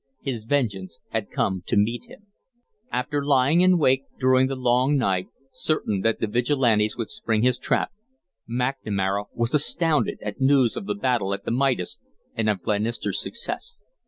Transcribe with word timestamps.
His 0.23 0.45
vengeance 0.45 0.97
had 1.09 1.29
come 1.29 1.61
to 1.67 1.77
meet 1.77 2.05
him. 2.05 2.25
After 2.91 3.23
lying 3.23 3.61
in 3.61 3.77
wait 3.77 4.05
during 4.19 4.47
the 4.47 4.55
long 4.55 4.97
night, 4.97 5.27
certain 5.51 6.01
that 6.01 6.19
the 6.19 6.25
Vigilantes 6.25 6.97
would 6.97 7.11
spring 7.11 7.43
his 7.43 7.59
trap, 7.59 7.91
McNamara 8.49 9.25
was 9.35 9.53
astounded 9.53 10.17
at 10.23 10.41
news 10.41 10.75
of 10.75 10.87
the 10.87 10.95
battle 10.95 11.35
at 11.35 11.45
the 11.45 11.51
Midas 11.51 11.99
and 12.33 12.49
of 12.49 12.63
Glenister's 12.63 13.21
success. 13.21 13.83